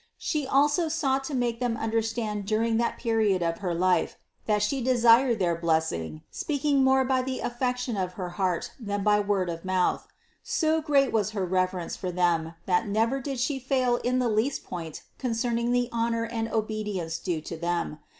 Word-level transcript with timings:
She 0.17 0.47
also 0.47 0.87
sought 0.87 1.23
to 1.25 1.35
make 1.35 1.59
them 1.59 1.77
understand 1.77 2.47
during 2.47 2.77
that 2.77 2.97
period 2.97 3.43
of 3.43 3.59
her 3.59 3.69
age, 3.93 4.15
that 4.47 4.63
She 4.63 4.81
desired 4.81 5.37
their 5.37 5.55
blessing, 5.55 6.23
speaking 6.31 6.83
more 6.83 7.05
by 7.05 7.21
the 7.21 7.37
affection 7.41 7.95
of 7.97 8.13
her 8.13 8.29
heart 8.29 8.71
than 8.79 9.03
by 9.03 9.19
word 9.19 9.47
of 9.47 9.63
mouth. 9.63 10.07
So 10.41 10.81
great 10.81 11.11
was 11.11 11.29
her 11.37 11.45
reverence 11.45 11.95
for 11.95 12.11
them, 12.11 12.55
that 12.65 12.87
never 12.87 13.21
did 13.21 13.39
She 13.39 13.59
fail 13.59 13.97
in 13.97 14.17
the 14.17 14.27
least 14.27 14.63
point 14.63 15.03
concerning 15.19 15.71
the 15.71 15.87
honor 15.91 16.23
and 16.25 16.47
obedience 16.49 17.19
due 17.19 17.41
to 17.41 17.55
them. 17.55 17.99